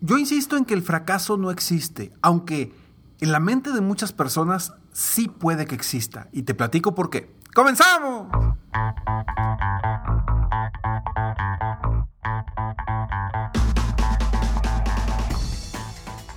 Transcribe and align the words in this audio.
Yo 0.00 0.16
insisto 0.16 0.56
en 0.56 0.64
que 0.64 0.74
el 0.74 0.82
fracaso 0.82 1.36
no 1.36 1.50
existe, 1.50 2.12
aunque 2.22 2.72
en 3.20 3.32
la 3.32 3.40
mente 3.40 3.72
de 3.72 3.80
muchas 3.80 4.12
personas 4.12 4.72
sí 4.92 5.26
puede 5.26 5.66
que 5.66 5.74
exista. 5.74 6.28
Y 6.30 6.42
te 6.42 6.54
platico 6.54 6.94
por 6.94 7.10
qué. 7.10 7.34
¡Comenzamos! 7.52 8.28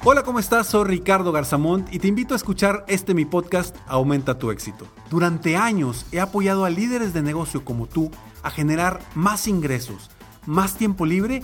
Hola, 0.04 0.24
¿cómo 0.24 0.40
estás? 0.40 0.66
Soy 0.66 0.86
Ricardo 0.86 1.32
Garzamont 1.32 1.94
y 1.94 2.00
te 2.00 2.08
invito 2.08 2.34
a 2.34 2.38
escuchar 2.38 2.84
este 2.88 3.14
mi 3.14 3.26
podcast 3.26 3.76
Aumenta 3.86 4.40
tu 4.40 4.50
éxito. 4.50 4.88
Durante 5.12 5.56
años 5.56 6.08
he 6.12 6.20
apoyado 6.20 6.66
a 6.66 6.72
líderes 6.72 7.14
de 7.14 7.22
negocio 7.22 7.64
como 7.64 7.86
tú 7.86 8.10
a 8.42 8.50
generar 8.50 9.02
más 9.14 9.48
ingresos, 9.48 10.10
más 10.48 10.76
tiempo 10.78 11.06
libre 11.06 11.44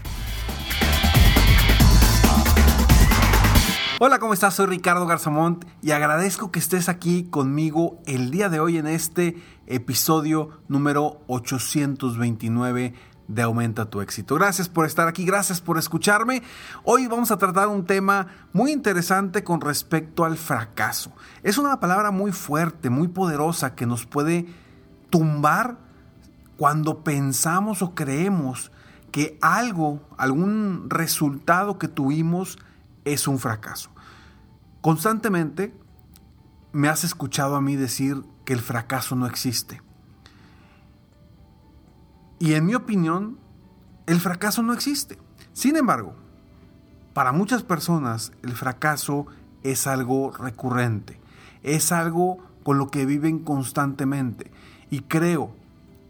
Hola, 4.03 4.17
¿cómo 4.17 4.33
estás? 4.33 4.55
Soy 4.55 4.65
Ricardo 4.65 5.05
Garzamont 5.05 5.63
y 5.83 5.91
agradezco 5.91 6.51
que 6.51 6.57
estés 6.57 6.89
aquí 6.89 7.25
conmigo 7.25 8.01
el 8.07 8.31
día 8.31 8.49
de 8.49 8.59
hoy 8.59 8.79
en 8.79 8.87
este 8.87 9.39
episodio 9.67 10.49
número 10.67 11.21
829 11.27 12.95
de 13.27 13.41
Aumenta 13.43 13.91
tu 13.91 14.01
éxito. 14.01 14.33
Gracias 14.33 14.69
por 14.69 14.87
estar 14.87 15.07
aquí, 15.07 15.23
gracias 15.23 15.61
por 15.61 15.77
escucharme. 15.77 16.41
Hoy 16.83 17.05
vamos 17.05 17.29
a 17.29 17.37
tratar 17.37 17.67
un 17.67 17.85
tema 17.85 18.25
muy 18.53 18.71
interesante 18.71 19.43
con 19.43 19.61
respecto 19.61 20.25
al 20.25 20.35
fracaso. 20.35 21.11
Es 21.43 21.59
una 21.59 21.79
palabra 21.79 22.09
muy 22.09 22.31
fuerte, 22.31 22.89
muy 22.89 23.07
poderosa 23.07 23.75
que 23.75 23.85
nos 23.85 24.07
puede 24.07 24.47
tumbar 25.11 25.77
cuando 26.57 27.03
pensamos 27.03 27.83
o 27.83 27.93
creemos 27.93 28.71
que 29.11 29.37
algo, 29.43 30.01
algún 30.17 30.89
resultado 30.89 31.77
que 31.77 31.87
tuvimos 31.87 32.57
es 33.05 33.27
un 33.27 33.39
fracaso. 33.39 33.89
Constantemente 34.81 35.73
me 36.71 36.89
has 36.89 37.03
escuchado 37.03 37.55
a 37.55 37.61
mí 37.61 37.75
decir 37.75 38.23
que 38.45 38.53
el 38.53 38.61
fracaso 38.61 39.15
no 39.15 39.27
existe. 39.27 39.81
Y 42.39 42.55
en 42.55 42.65
mi 42.65 42.73
opinión, 42.73 43.37
el 44.07 44.19
fracaso 44.19 44.63
no 44.63 44.73
existe. 44.73 45.19
Sin 45.53 45.75
embargo, 45.75 46.15
para 47.13 47.31
muchas 47.31 47.61
personas 47.61 48.31
el 48.41 48.53
fracaso 48.53 49.27
es 49.63 49.85
algo 49.85 50.31
recurrente, 50.31 51.19
es 51.61 51.91
algo 51.91 52.39
con 52.63 52.79
lo 52.79 52.89
que 52.89 53.05
viven 53.05 53.39
constantemente. 53.39 54.51
Y 54.89 55.01
creo, 55.01 55.53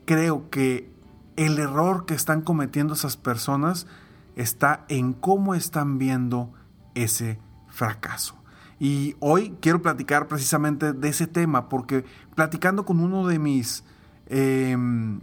creo 0.06 0.50
que 0.50 0.90
el 1.36 1.60
error 1.60 2.06
que 2.06 2.14
están 2.14 2.42
cometiendo 2.42 2.94
esas 2.94 3.18
personas 3.18 3.88
está 4.36 4.86
en 4.88 5.12
cómo 5.12 5.56
están 5.56 5.98
viendo 5.98 6.54
ese 6.96 7.40
fracaso. 7.68 8.41
Y 8.82 9.16
hoy 9.20 9.56
quiero 9.62 9.84
platicar 9.84 10.28
precisamente 10.28 10.92
de 10.92 11.08
ese 11.08 11.28
tema 11.28 11.70
porque 11.70 12.04
platicando 12.34 12.84
con 12.84 13.00
uno 13.00 13.28
de 13.28 13.38
mis, 13.38 13.84
em, 14.26 15.22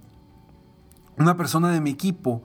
una 1.16 1.36
persona 1.36 1.70
de 1.70 1.80
mi 1.80 1.90
equipo, 1.90 2.44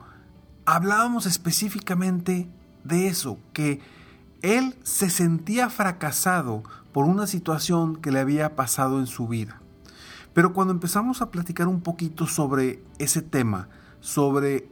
hablábamos 0.66 1.26
específicamente 1.26 2.50
de 2.82 3.06
eso, 3.06 3.38
que 3.52 3.80
él 4.42 4.74
se 4.82 5.08
sentía 5.08 5.70
fracasado 5.70 6.64
por 6.92 7.04
una 7.04 7.28
situación 7.28 7.94
que 7.94 8.10
le 8.10 8.18
había 8.18 8.56
pasado 8.56 8.98
en 8.98 9.06
su 9.06 9.28
vida. 9.28 9.60
Pero 10.32 10.52
cuando 10.52 10.72
empezamos 10.74 11.22
a 11.22 11.30
platicar 11.30 11.68
un 11.68 11.80
poquito 11.80 12.26
sobre 12.26 12.82
ese 12.98 13.22
tema, 13.22 13.68
sobre 14.00 14.68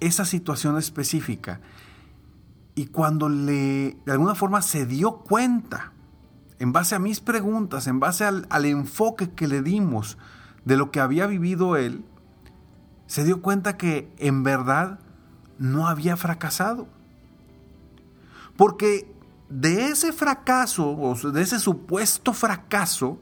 esa 0.00 0.24
situación 0.24 0.78
específica, 0.78 1.60
y 2.74 2.86
cuando 2.86 3.28
le, 3.28 3.96
de 4.04 4.12
alguna 4.12 4.34
forma 4.34 4.62
se 4.62 4.86
dio 4.86 5.18
cuenta, 5.18 5.92
en 6.58 6.72
base 6.72 6.94
a 6.94 7.00
mis 7.00 7.20
preguntas, 7.20 7.86
en 7.86 7.98
base 7.98 8.24
al, 8.24 8.46
enfoque 8.64 9.30
que 9.30 9.48
le 9.48 9.62
dimos 9.62 10.16
de 10.64 10.76
lo 10.76 10.90
que 10.90 11.00
había 11.00 11.26
vivido 11.26 11.76
él, 11.76 12.04
se 13.06 13.24
dio 13.24 13.42
cuenta 13.42 13.76
que 13.76 14.14
en 14.18 14.42
verdad 14.44 15.00
no 15.58 15.88
había 15.88 16.16
fracasado. 16.16 16.86
Porque 18.56 19.12
de 19.48 19.86
ese 19.86 20.12
fracaso, 20.12 20.92
o 20.92 21.14
de 21.32 21.42
ese 21.42 21.58
supuesto 21.58 22.32
fracaso, 22.32 23.18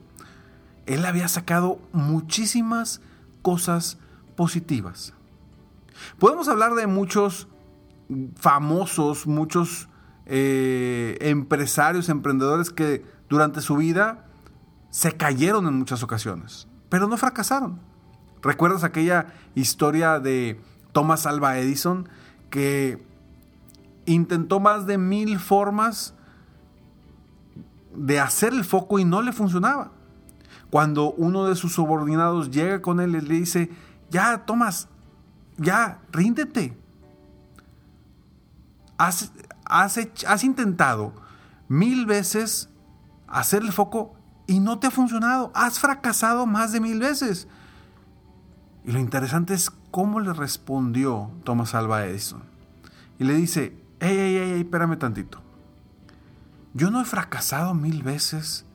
él 0.85 1.03
había 1.03 1.27
sacado 1.27 1.79
muchísimas 1.91 3.01
cosas 3.41 3.97
positivas. 4.35 5.13
Podemos 6.19 6.47
hablar 6.47 6.75
de 6.75 6.87
muchos 6.87 7.47
famosos, 8.35 9.27
muchos 9.27 9.87
eh, 10.25 11.17
empresarios, 11.21 12.09
emprendedores 12.09 12.69
que 12.69 13.03
durante 13.29 13.61
su 13.61 13.77
vida 13.77 14.25
se 14.89 15.13
cayeron 15.13 15.67
en 15.67 15.75
muchas 15.75 16.03
ocasiones, 16.03 16.67
pero 16.89 17.07
no 17.07 17.17
fracasaron. 17.17 17.79
¿Recuerdas 18.41 18.83
aquella 18.83 19.27
historia 19.55 20.19
de 20.19 20.59
Thomas 20.91 21.25
Alva 21.25 21.57
Edison 21.59 22.09
que 22.49 23.03
intentó 24.05 24.59
más 24.59 24.85
de 24.85 24.97
mil 24.97 25.39
formas 25.39 26.13
de 27.95 28.19
hacer 28.19 28.53
el 28.53 28.65
foco 28.65 28.99
y 28.99 29.05
no 29.05 29.21
le 29.21 29.31
funcionaba? 29.31 29.91
Cuando 30.69 31.11
uno 31.11 31.45
de 31.45 31.55
sus 31.55 31.73
subordinados 31.73 32.49
llega 32.49 32.81
con 32.81 32.99
él 32.99 33.15
y 33.15 33.21
le 33.21 33.35
dice, 33.35 33.69
ya, 34.09 34.45
Thomas, 34.45 34.87
ya, 35.57 35.99
ríndete, 36.11 36.77
has, 39.01 40.43
intentado 40.43 41.13
mil 41.67 42.05
veces 42.05 42.69
hacer 43.27 43.63
el 43.63 43.71
foco 43.71 44.13
y 44.47 44.59
no 44.59 44.79
te 44.79 44.87
ha 44.87 44.91
funcionado. 44.91 45.51
Has 45.55 45.79
fracasado 45.79 46.45
más 46.45 46.71
de 46.71 46.81
mil 46.81 46.99
veces. 46.99 47.47
Y 48.85 48.91
lo 48.91 48.99
interesante 48.99 49.53
es 49.53 49.69
cómo 49.91 50.19
le 50.19 50.33
respondió 50.33 51.31
Thomas 51.43 51.73
Alva 51.75 52.05
Edison. 52.05 52.43
Y 53.19 53.23
le 53.23 53.33
dice, 53.33 53.77
hey, 53.99 54.15
hey, 54.17 54.51
hey, 54.53 54.61
espérame 54.61 54.97
tantito. 54.97 55.41
Yo 56.73 56.89
no 56.89 57.01
he 57.01 57.05
fracasado 57.05 57.73
mil 57.73 58.03
veces. 58.03 58.65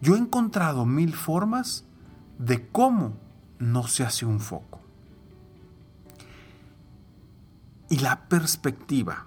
Yo 0.00 0.16
he 0.16 0.18
encontrado 0.18 0.84
mil 0.84 1.14
formas 1.14 1.84
de 2.38 2.68
cómo 2.68 3.16
no 3.58 3.86
se 3.86 4.04
hace 4.04 4.26
un 4.26 4.40
foco 4.40 4.73
y 7.88 7.98
la 7.98 8.28
perspectiva, 8.28 9.26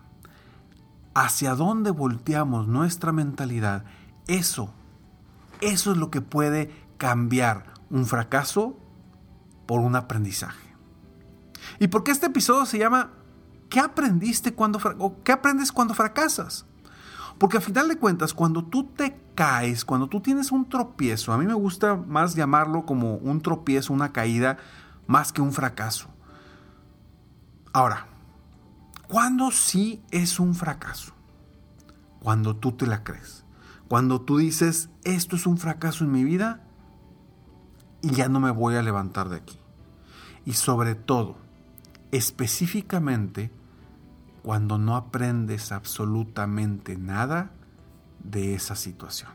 hacia 1.13 1.55
dónde 1.55 1.91
volteamos 1.91 2.67
nuestra 2.67 3.11
mentalidad, 3.11 3.85
eso, 4.27 4.73
eso 5.61 5.91
es 5.91 5.97
lo 5.97 6.11
que 6.11 6.21
puede 6.21 6.71
cambiar 6.97 7.73
un 7.89 8.05
fracaso 8.05 8.77
por 9.65 9.79
un 9.81 9.95
aprendizaje. 9.95 10.75
¿Y 11.79 11.87
por 11.87 12.03
qué 12.03 12.11
este 12.11 12.27
episodio 12.27 12.65
se 12.65 12.77
llama 12.77 13.11
¿Qué 13.69 13.79
aprendiste 13.79 14.53
cuando 14.53 14.79
qué 15.23 15.31
aprendes 15.31 15.71
cuando 15.71 15.93
fracasas? 15.93 16.65
Porque 17.37 17.57
al 17.57 17.63
final 17.63 17.87
de 17.87 17.97
cuentas, 17.97 18.33
cuando 18.33 18.63
tú 18.63 18.85
te 18.85 19.19
caes, 19.35 19.85
cuando 19.85 20.07
tú 20.07 20.21
tienes 20.21 20.51
un 20.51 20.67
tropiezo, 20.67 21.33
a 21.33 21.37
mí 21.37 21.45
me 21.45 21.53
gusta 21.53 21.95
más 21.95 22.33
llamarlo 22.33 22.85
como 22.85 23.15
un 23.15 23.41
tropiezo, 23.41 23.93
una 23.93 24.11
caída, 24.11 24.57
más 25.05 25.31
que 25.31 25.41
un 25.41 25.51
fracaso. 25.51 26.07
Ahora, 27.73 28.07
¿cuándo 29.07 29.51
sí 29.51 30.03
es 30.11 30.39
un 30.39 30.55
fracaso? 30.55 31.13
Cuando 32.21 32.55
tú 32.55 32.71
te 32.73 32.87
la 32.87 33.03
crees. 33.03 33.45
Cuando 33.87 34.21
tú 34.21 34.37
dices, 34.37 34.89
esto 35.03 35.35
es 35.35 35.47
un 35.47 35.57
fracaso 35.57 36.03
en 36.03 36.11
mi 36.11 36.23
vida 36.23 36.61
y 38.01 38.11
ya 38.11 38.27
no 38.27 38.39
me 38.39 38.51
voy 38.51 38.75
a 38.75 38.81
levantar 38.81 39.29
de 39.29 39.37
aquí. 39.37 39.57
Y 40.45 40.53
sobre 40.53 40.95
todo, 40.95 41.37
específicamente, 42.11 43.51
cuando 44.43 44.77
no 44.77 44.95
aprendes 44.95 45.71
absolutamente 45.71 46.97
nada 46.97 47.51
de 48.23 48.55
esa 48.55 48.75
situación. 48.75 49.31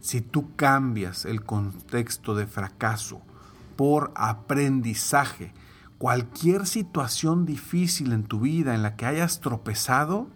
Si 0.00 0.20
tú 0.20 0.54
cambias 0.56 1.24
el 1.24 1.44
contexto 1.44 2.34
de 2.34 2.46
fracaso 2.46 3.20
por 3.76 4.12
aprendizaje, 4.14 5.52
cualquier 5.98 6.66
situación 6.66 7.44
difícil 7.44 8.12
en 8.12 8.24
tu 8.24 8.40
vida 8.40 8.74
en 8.74 8.82
la 8.82 8.96
que 8.96 9.06
hayas 9.06 9.40
tropezado, 9.40 10.28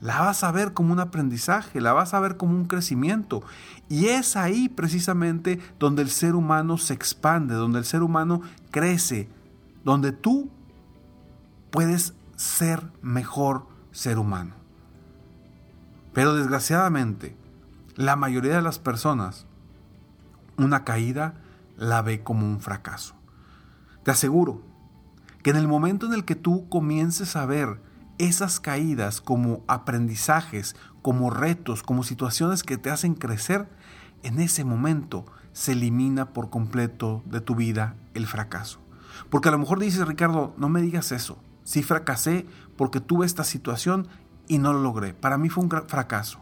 la 0.00 0.20
vas 0.20 0.44
a 0.44 0.52
ver 0.52 0.72
como 0.74 0.92
un 0.92 1.00
aprendizaje, 1.00 1.80
la 1.80 1.92
vas 1.92 2.14
a 2.14 2.20
ver 2.20 2.36
como 2.36 2.54
un 2.54 2.66
crecimiento. 2.66 3.42
Y 3.88 4.06
es 4.06 4.36
ahí 4.36 4.68
precisamente 4.68 5.58
donde 5.80 6.02
el 6.02 6.10
ser 6.10 6.36
humano 6.36 6.78
se 6.78 6.94
expande, 6.94 7.54
donde 7.54 7.80
el 7.80 7.84
ser 7.84 8.04
humano 8.04 8.40
crece, 8.70 9.28
donde 9.84 10.12
tú 10.12 10.50
puedes 11.70 12.14
ser 12.36 12.84
mejor 13.02 13.66
ser 13.90 14.18
humano. 14.18 14.54
Pero 16.12 16.34
desgraciadamente, 16.34 17.36
la 17.96 18.14
mayoría 18.14 18.54
de 18.54 18.62
las 18.62 18.78
personas, 18.78 19.46
una 20.56 20.84
caída 20.84 21.34
la 21.76 22.02
ve 22.02 22.22
como 22.22 22.46
un 22.46 22.60
fracaso. 22.60 23.17
Te 24.08 24.12
aseguro 24.12 24.62
que 25.42 25.50
en 25.50 25.56
el 25.56 25.68
momento 25.68 26.06
en 26.06 26.14
el 26.14 26.24
que 26.24 26.34
tú 26.34 26.66
comiences 26.70 27.36
a 27.36 27.44
ver 27.44 27.82
esas 28.16 28.58
caídas 28.58 29.20
como 29.20 29.62
aprendizajes, 29.68 30.76
como 31.02 31.28
retos, 31.28 31.82
como 31.82 32.02
situaciones 32.02 32.62
que 32.62 32.78
te 32.78 32.88
hacen 32.88 33.12
crecer, 33.12 33.68
en 34.22 34.40
ese 34.40 34.64
momento 34.64 35.26
se 35.52 35.72
elimina 35.72 36.32
por 36.32 36.48
completo 36.48 37.22
de 37.26 37.42
tu 37.42 37.54
vida 37.54 37.96
el 38.14 38.26
fracaso. 38.26 38.80
Porque 39.28 39.50
a 39.50 39.52
lo 39.52 39.58
mejor 39.58 39.78
dices, 39.78 40.08
Ricardo, 40.08 40.54
no 40.56 40.70
me 40.70 40.80
digas 40.80 41.12
eso. 41.12 41.36
Sí 41.62 41.82
fracasé 41.82 42.46
porque 42.78 43.00
tuve 43.00 43.26
esta 43.26 43.44
situación 43.44 44.08
y 44.46 44.56
no 44.56 44.72
lo 44.72 44.80
logré. 44.80 45.12
Para 45.12 45.36
mí 45.36 45.50
fue 45.50 45.64
un 45.64 45.70
fracaso. 45.86 46.40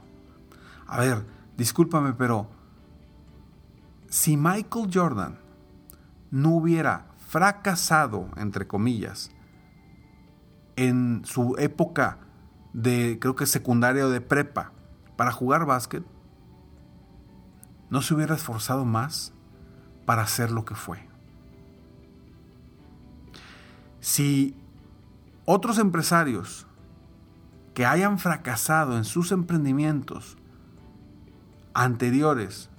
A 0.86 1.00
ver, 1.00 1.26
discúlpame, 1.56 2.12
pero 2.12 2.48
si 4.08 4.36
Michael 4.36 4.88
Jordan 4.94 5.40
no 6.30 6.50
hubiera 6.50 7.06
fracasado, 7.36 8.30
entre 8.38 8.66
comillas, 8.66 9.30
en 10.76 11.20
su 11.26 11.54
época 11.58 12.16
de, 12.72 13.18
creo 13.20 13.36
que 13.36 13.44
secundaria 13.44 14.06
o 14.06 14.08
de 14.08 14.22
prepa, 14.22 14.72
para 15.16 15.32
jugar 15.32 15.66
básquet, 15.66 16.02
no 17.90 18.00
se 18.00 18.14
hubiera 18.14 18.34
esforzado 18.34 18.86
más 18.86 19.34
para 20.06 20.22
hacer 20.22 20.50
lo 20.50 20.64
que 20.64 20.74
fue. 20.74 21.06
Si 24.00 24.56
otros 25.44 25.78
empresarios 25.78 26.66
que 27.74 27.84
hayan 27.84 28.18
fracasado 28.18 28.96
en 28.96 29.04
sus 29.04 29.30
emprendimientos 29.30 30.38
anteriores 31.74 32.70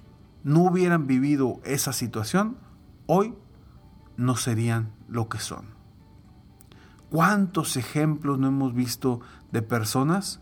no 0.42 0.62
hubieran 0.62 1.06
vivido 1.06 1.60
esa 1.62 1.92
situación, 1.92 2.56
hoy 3.06 3.36
no 4.18 4.36
serían 4.36 4.92
lo 5.08 5.30
que 5.30 5.38
son. 5.38 5.64
¿Cuántos 7.08 7.78
ejemplos 7.78 8.38
no 8.38 8.48
hemos 8.48 8.74
visto 8.74 9.20
de 9.50 9.62
personas, 9.62 10.40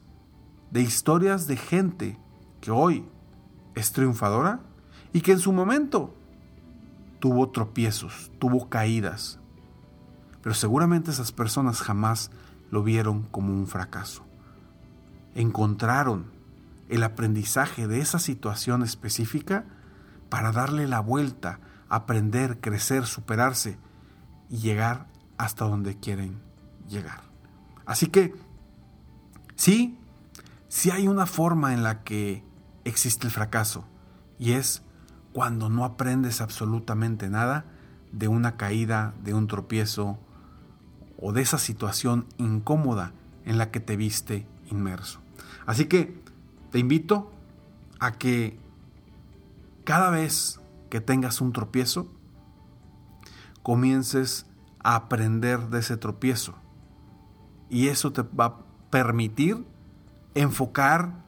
de 0.73 0.83
historias 0.83 1.47
de 1.47 1.57
gente 1.57 2.19
que 2.61 2.73
hoy 2.73 3.05
es 3.77 3.93
triunfadora 3.93 4.61
y 5.13 5.21
que 5.21 5.33
en 5.33 5.39
su 5.39 5.53
momento 5.53 6.13
tuvo 7.21 7.51
tropiezos, 7.51 8.33
tuvo 8.41 8.69
caídas, 8.69 9.39
pero 10.43 10.55
seguramente 10.55 11.11
esas 11.11 11.31
personas 11.31 11.81
jamás 11.81 12.31
lo 12.71 12.83
vieron 12.83 13.23
como 13.25 13.53
un 13.53 13.67
fracaso. 13.67 14.25
Encontraron 15.35 16.27
el 16.89 17.03
aprendizaje 17.03 17.87
de 17.87 18.01
esa 18.01 18.19
situación 18.19 18.83
específica 18.83 19.65
para 20.29 20.53
darle 20.53 20.87
la 20.87 21.01
vuelta, 21.01 21.61
aprender, 21.89 22.61
crecer, 22.61 23.07
superarse 23.07 23.79
y 24.49 24.59
llegar 24.59 25.07
hasta 25.39 25.65
donde 25.65 25.97
quieren 25.99 26.41
llegar. 26.89 27.23
Así 27.85 28.07
que, 28.07 28.35
sí, 29.55 29.99
sí 30.69 30.91
hay 30.91 31.09
una 31.09 31.27
forma 31.27 31.73
en 31.75 31.83
la 31.83 32.03
que 32.03 32.43
existe 32.85 33.27
el 33.27 33.33
fracaso 33.33 33.85
y 34.39 34.53
es 34.53 34.83
cuando 35.33 35.69
no 35.69 35.85
aprendes 35.85 36.41
absolutamente 36.41 37.29
nada 37.29 37.65
de 38.13 38.29
una 38.29 38.57
caída, 38.57 39.15
de 39.23 39.35
un 39.35 39.47
tropiezo, 39.47 40.19
o 41.19 41.33
de 41.33 41.43
esa 41.43 41.59
situación 41.59 42.27
incómoda 42.39 43.13
en 43.45 43.59
la 43.59 43.71
que 43.71 43.81
te 43.81 43.97
viste 43.97 44.47
inmerso. 44.71 45.21
Así 45.67 45.87
que 45.87 46.21
te 46.71 46.79
invito 46.79 47.33
a 47.99 48.13
que 48.13 48.59
cada 49.85 50.11
vez 50.11 50.61
que 50.89 51.01
tengas 51.01 51.41
un 51.41 51.53
tropiezo, 51.53 52.09
comiences 53.63 54.47
a 54.83 54.95
aprender 54.95 55.69
de 55.69 55.81
ese 55.81 55.97
tropiezo. 55.97 56.55
Y 57.69 57.89
eso 57.89 58.13
te 58.13 58.23
va 58.23 58.45
a 58.45 58.57
permitir 58.91 59.65
enfocar 60.35 61.25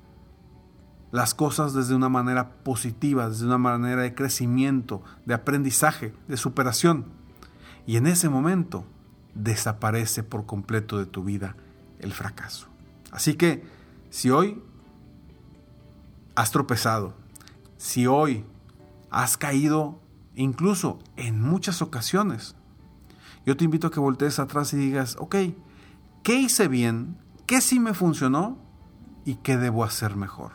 las 1.11 1.35
cosas 1.35 1.73
desde 1.73 1.95
una 1.95 2.09
manera 2.09 2.51
positiva, 2.63 3.29
desde 3.29 3.47
una 3.47 3.59
manera 3.59 4.03
de 4.03 4.15
crecimiento, 4.15 5.03
de 5.25 5.35
aprendizaje, 5.35 6.15
de 6.29 6.37
superación. 6.37 7.07
Y 7.87 7.97
en 7.97 8.07
ese 8.07 8.29
momento 8.29 8.85
desaparece 9.35 10.23
por 10.23 10.47
completo 10.47 10.99
de 10.99 11.07
tu 11.07 11.25
vida 11.25 11.57
el 11.99 12.13
fracaso. 12.13 12.69
Así 13.11 13.35
que 13.35 13.65
si 14.11 14.31
hoy 14.31 14.63
has 16.35 16.51
tropezado, 16.51 17.15
si 17.79 18.07
hoy 18.07 18.45
has 19.11 19.37
caído 19.37 20.01
incluso 20.35 20.99
en 21.17 21.41
muchas 21.41 21.83
ocasiones, 21.83 22.55
yo 23.47 23.57
te 23.57 23.65
invito 23.65 23.87
a 23.87 23.91
que 23.91 24.01
voltees 24.01 24.39
atrás 24.39 24.73
y 24.73 24.77
digas, 24.77 25.17
ok, 25.19 25.37
¿qué 26.23 26.35
hice 26.35 26.69
bien? 26.69 27.17
¿Qué 27.47 27.61
sí 27.61 27.81
me 27.81 27.95
funcionó? 27.95 28.59
¿Y 29.25 29.37
qué 29.37 29.57
debo 29.57 29.85
hacer 29.85 30.17
mejor? 30.17 30.53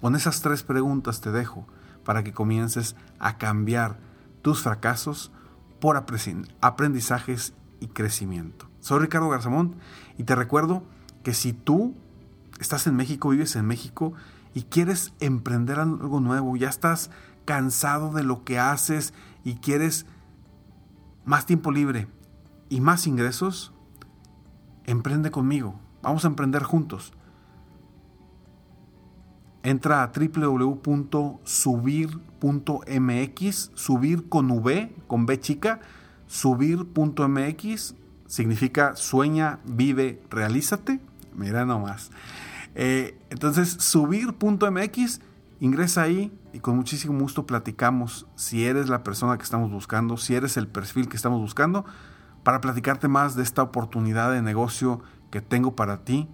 Con 0.00 0.14
esas 0.14 0.40
tres 0.40 0.62
preguntas 0.62 1.20
te 1.20 1.32
dejo 1.32 1.66
para 2.04 2.22
que 2.22 2.32
comiences 2.32 2.94
a 3.18 3.38
cambiar 3.38 3.98
tus 4.42 4.62
fracasos 4.62 5.32
por 5.80 5.96
aprendizajes 5.96 7.54
y 7.80 7.88
crecimiento. 7.88 8.68
Soy 8.80 9.00
Ricardo 9.00 9.28
Garzamón 9.28 9.76
y 10.18 10.24
te 10.24 10.34
recuerdo 10.34 10.84
que 11.22 11.34
si 11.34 11.52
tú 11.52 11.94
estás 12.60 12.86
en 12.86 12.96
México, 12.96 13.30
vives 13.30 13.56
en 13.56 13.66
México 13.66 14.12
y 14.54 14.62
quieres 14.62 15.12
emprender 15.20 15.80
algo 15.80 16.20
nuevo, 16.20 16.56
ya 16.56 16.68
estás 16.68 17.10
cansado 17.44 18.12
de 18.12 18.22
lo 18.24 18.44
que 18.44 18.58
haces 18.58 19.14
y 19.44 19.54
quieres 19.56 20.06
más 21.24 21.46
tiempo 21.46 21.70
libre 21.70 22.06
y 22.68 22.80
más 22.80 23.06
ingresos, 23.06 23.72
emprende 24.84 25.30
conmigo. 25.30 25.78
Vamos 26.02 26.24
a 26.24 26.28
emprender 26.28 26.62
juntos. 26.62 27.12
Entra 29.62 30.02
a 30.02 30.12
www.subir.mx, 30.12 30.90
subir 33.74 34.28
con 34.28 34.50
V, 34.50 34.94
con 35.06 35.24
B 35.24 35.40
chica, 35.40 35.80
subir.mx 36.26 37.94
significa 38.26 38.96
sueña, 38.96 39.60
vive, 39.64 40.20
realízate. 40.30 41.00
Mira 41.34 41.64
nomás. 41.64 42.10
Eh, 42.74 43.18
entonces, 43.30 43.68
subir.mx, 43.70 45.20
ingresa 45.64 46.02
ahí 46.02 46.30
y 46.52 46.60
con 46.60 46.76
muchísimo 46.76 47.18
gusto 47.18 47.46
platicamos 47.46 48.26
si 48.34 48.66
eres 48.66 48.90
la 48.90 49.02
persona 49.02 49.38
que 49.38 49.44
estamos 49.44 49.70
buscando, 49.70 50.18
si 50.18 50.34
eres 50.34 50.58
el 50.58 50.68
perfil 50.68 51.08
que 51.08 51.16
estamos 51.16 51.40
buscando, 51.40 51.86
para 52.42 52.60
platicarte 52.60 53.08
más 53.08 53.34
de 53.34 53.42
esta 53.42 53.62
oportunidad 53.62 54.30
de 54.30 54.42
negocio 54.42 55.00
que 55.30 55.40
tengo 55.40 55.74
para 55.74 56.04
ti 56.04 56.28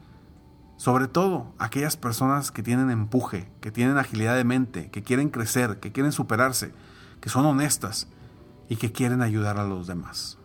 Sobre 0.76 1.08
todo 1.08 1.54
aquellas 1.58 1.96
personas 1.96 2.50
que 2.50 2.62
tienen 2.62 2.90
empuje, 2.90 3.52
que 3.60 3.70
tienen 3.70 3.98
agilidad 3.98 4.34
de 4.34 4.44
mente, 4.44 4.90
que 4.90 5.02
quieren 5.02 5.28
crecer, 5.28 5.78
que 5.78 5.92
quieren 5.92 6.10
superarse, 6.10 6.72
que 7.20 7.28
son 7.28 7.44
honestas 7.44 8.08
y 8.68 8.76
que 8.76 8.90
quieren 8.90 9.20
ayudar 9.20 9.58
a 9.58 9.64
los 9.64 9.86
demás. 9.86 10.38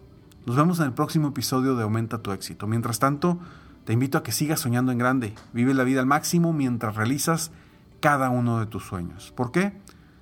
Nos 0.46 0.58
vemos 0.58 0.80
en 0.80 0.88
el 0.88 0.94
próximo 0.94 1.30
episodio 1.30 1.76
de 1.76 1.84
Aumenta 1.84 2.22
tu 2.22 2.34
éxito. 2.34 2.68
Mientras 2.68 3.00
tanto, 3.00 3.40
te 3.86 3.94
invito 3.94 4.18
a 4.18 4.24
que 4.24 4.34
sigas 4.34 4.60
soñando 4.60 4.92
en 4.92 4.98
grande. 4.98 5.34
Vive 5.54 5.74
la 5.74 5.86
vida 5.86 6.02
al 6.02 6.06
máximo 6.06 6.52
mientras 6.52 6.98
realizas 6.98 7.52
cada 8.00 8.30
uno 8.30 8.60
de 8.60 8.66
tus 8.66 8.84
sueños. 8.86 9.32
¿Por 9.36 9.52
qué? 9.52 9.74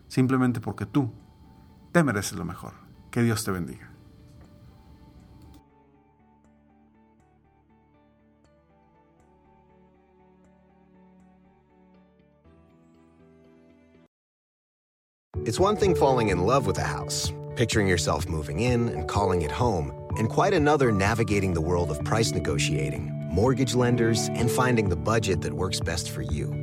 Simplemente 0.07 0.59
porque 0.61 0.85
tú 0.85 1.11
te 1.91 2.03
mereces 2.03 2.37
lo 2.37 2.45
mejor. 2.45 2.73
Que 3.11 3.21
Dios 3.21 3.43
te 3.43 3.51
bendiga. 3.51 3.93
It's 15.45 15.59
one 15.59 15.75
thing 15.75 15.93
falling 15.93 16.29
in 16.29 16.39
love 16.39 16.65
with 16.65 16.77
a 16.77 16.83
house, 16.83 17.33
picturing 17.57 17.85
yourself 17.85 18.29
moving 18.29 18.61
in 18.61 18.87
and 18.89 19.09
calling 19.09 19.41
it 19.41 19.51
home, 19.51 19.91
and 20.17 20.29
quite 20.29 20.53
another 20.53 20.89
navigating 20.89 21.53
the 21.53 21.59
world 21.59 21.91
of 21.91 22.01
price 22.05 22.31
negotiating, 22.31 23.11
mortgage 23.29 23.75
lenders, 23.75 24.29
and 24.35 24.49
finding 24.49 24.87
the 24.87 24.95
budget 24.95 25.41
that 25.41 25.53
works 25.53 25.81
best 25.81 26.11
for 26.11 26.21
you. 26.21 26.62